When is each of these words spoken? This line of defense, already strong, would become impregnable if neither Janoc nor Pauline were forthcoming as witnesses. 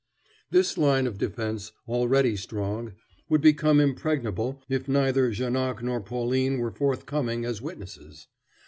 This 0.49 0.79
line 0.79 1.05
of 1.05 1.19
defense, 1.19 1.73
already 1.87 2.35
strong, 2.35 2.93
would 3.29 3.39
become 3.39 3.79
impregnable 3.79 4.63
if 4.67 4.87
neither 4.87 5.29
Janoc 5.31 5.83
nor 5.83 6.01
Pauline 6.01 6.57
were 6.57 6.71
forthcoming 6.71 7.45
as 7.45 7.61
witnesses. 7.61 8.25